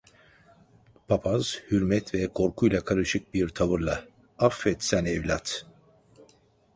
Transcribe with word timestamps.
Papaz 1.07 1.57
hürmet 1.71 2.13
ve 2.13 2.27
korkuyla 2.27 2.83
karışık 2.85 3.33
bir 3.33 3.49
tavırla:- 3.49 4.03
Affet 4.39 4.83
sen 4.83 5.05
evlat. 5.05 5.65